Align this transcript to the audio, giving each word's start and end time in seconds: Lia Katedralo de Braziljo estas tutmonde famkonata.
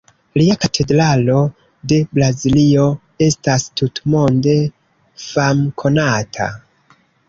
Lia 0.39 0.53
Katedralo 0.61 1.35
de 1.91 1.99
Braziljo 2.17 2.87
estas 3.29 3.69
tutmonde 3.83 4.59
famkonata. 5.29 6.55